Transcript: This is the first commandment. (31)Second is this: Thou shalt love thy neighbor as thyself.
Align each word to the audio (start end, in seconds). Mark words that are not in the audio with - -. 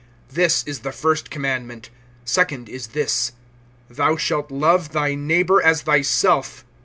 This 0.29 0.63
is 0.63 0.79
the 0.79 0.91
first 0.91 1.29
commandment. 1.29 1.91
(31)Second 2.25 2.69
is 2.69 2.87
this: 2.87 3.33
Thou 3.87 4.17
shalt 4.17 4.49
love 4.49 4.93
thy 4.93 5.13
neighbor 5.13 5.61
as 5.61 5.83
thyself. 5.83 6.65